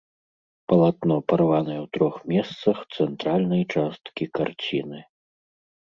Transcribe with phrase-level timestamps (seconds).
[0.71, 4.99] Палатно парванае ў трох месцах цэнтральнай часткі карціны.